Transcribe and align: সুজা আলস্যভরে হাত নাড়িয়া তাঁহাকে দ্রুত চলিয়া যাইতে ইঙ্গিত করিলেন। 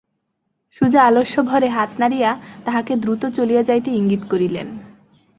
সুজা 0.75 1.01
আলস্যভরে 1.03 1.67
হাত 1.67 1.91
নাড়িয়া 1.99 2.31
তাঁহাকে 2.65 2.93
দ্রুত 2.95 3.23
চলিয়া 3.37 3.61
যাইতে 3.63 3.89
ইঙ্গিত 3.91 4.23
করিলেন। 4.29 4.67